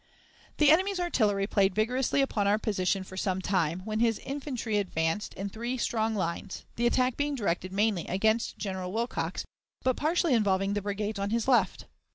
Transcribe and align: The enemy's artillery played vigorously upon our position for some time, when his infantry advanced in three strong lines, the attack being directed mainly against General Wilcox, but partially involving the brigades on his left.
The 0.57 0.71
enemy's 0.71 0.99
artillery 0.99 1.45
played 1.45 1.75
vigorously 1.75 2.21
upon 2.21 2.47
our 2.47 2.57
position 2.57 3.03
for 3.03 3.15
some 3.17 3.39
time, 3.39 3.81
when 3.81 3.99
his 3.99 4.17
infantry 4.25 4.79
advanced 4.79 5.35
in 5.35 5.47
three 5.49 5.77
strong 5.77 6.15
lines, 6.15 6.65
the 6.75 6.87
attack 6.87 7.17
being 7.17 7.35
directed 7.35 7.71
mainly 7.71 8.07
against 8.07 8.57
General 8.57 8.91
Wilcox, 8.91 9.45
but 9.83 9.95
partially 9.97 10.33
involving 10.33 10.73
the 10.73 10.81
brigades 10.81 11.19
on 11.19 11.29
his 11.29 11.47
left. 11.47 11.85